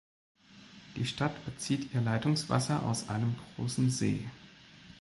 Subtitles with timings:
[0.95, 4.25] Die Stadt bezieht ihr Leitungswasser aus einem großen See.